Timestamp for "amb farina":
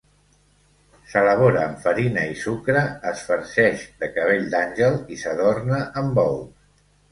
1.65-2.23